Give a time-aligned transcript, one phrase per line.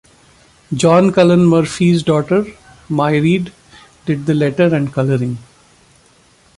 [0.73, 2.45] John Cullen Murphy's daughter,
[2.89, 3.51] Mairead,
[4.07, 5.37] did the lettering and coloring.